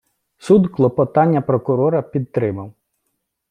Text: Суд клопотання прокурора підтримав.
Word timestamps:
Суд 0.37 0.67
клопотання 0.71 1.41
прокурора 1.41 2.01
підтримав. 2.01 2.73